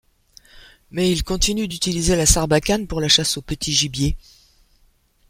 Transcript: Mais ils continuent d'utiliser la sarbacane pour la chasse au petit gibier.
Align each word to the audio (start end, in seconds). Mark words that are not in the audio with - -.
Mais 0.89 1.11
ils 1.11 1.23
continuent 1.23 1.67
d'utiliser 1.67 2.15
la 2.15 2.25
sarbacane 2.25 2.87
pour 2.87 3.01
la 3.01 3.07
chasse 3.07 3.37
au 3.37 3.43
petit 3.43 3.71
gibier. 3.71 4.17